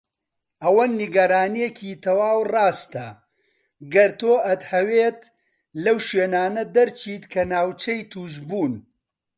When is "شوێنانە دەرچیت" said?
6.07-7.23